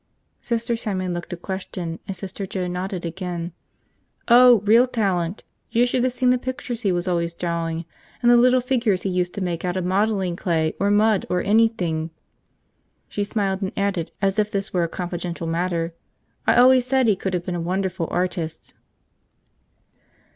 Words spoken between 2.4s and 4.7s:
Joe nodded again. "Oh,